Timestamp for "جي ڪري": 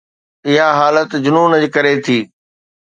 1.61-1.95